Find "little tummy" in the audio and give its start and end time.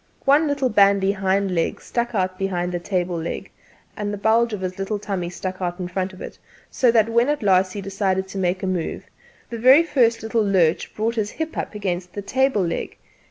4.79-5.29